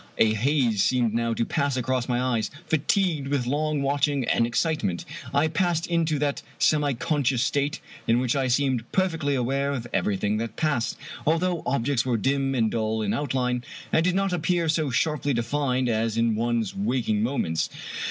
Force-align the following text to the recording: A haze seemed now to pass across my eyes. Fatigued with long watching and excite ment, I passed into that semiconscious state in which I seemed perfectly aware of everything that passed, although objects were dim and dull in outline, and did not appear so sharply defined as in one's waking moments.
A 0.17 0.33
haze 0.33 0.81
seemed 0.81 1.13
now 1.13 1.35
to 1.35 1.45
pass 1.45 1.77
across 1.77 2.09
my 2.09 2.19
eyes. 2.19 2.49
Fatigued 2.65 3.27
with 3.27 3.45
long 3.45 3.83
watching 3.83 4.25
and 4.27 4.47
excite 4.47 4.83
ment, 4.83 5.05
I 5.31 5.47
passed 5.47 5.85
into 5.85 6.17
that 6.17 6.41
semiconscious 6.59 7.41
state 7.43 7.79
in 8.07 8.17
which 8.17 8.35
I 8.35 8.47
seemed 8.47 8.91
perfectly 8.91 9.35
aware 9.35 9.71
of 9.71 9.85
everything 9.93 10.37
that 10.37 10.55
passed, 10.55 10.97
although 11.23 11.61
objects 11.67 12.03
were 12.03 12.17
dim 12.17 12.55
and 12.55 12.71
dull 12.71 13.03
in 13.03 13.13
outline, 13.13 13.63
and 13.93 14.03
did 14.03 14.15
not 14.15 14.33
appear 14.33 14.67
so 14.67 14.89
sharply 14.89 15.35
defined 15.35 15.87
as 15.87 16.17
in 16.17 16.33
one's 16.35 16.75
waking 16.75 17.21
moments. 17.21 17.69